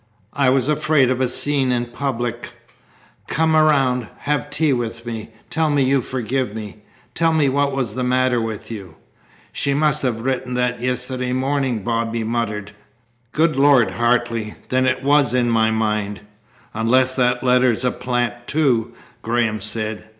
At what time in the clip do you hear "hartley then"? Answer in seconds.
13.91-14.87